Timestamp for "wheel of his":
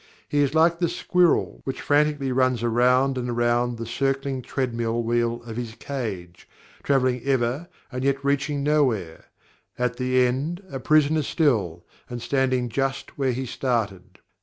5.03-5.75